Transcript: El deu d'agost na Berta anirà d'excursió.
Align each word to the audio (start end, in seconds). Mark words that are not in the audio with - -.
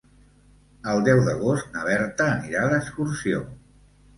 El 0.93 1.03
deu 1.09 1.21
d'agost 1.27 1.69
na 1.75 1.85
Berta 1.91 2.27
anirà 2.39 2.65
d'excursió. 2.73 3.45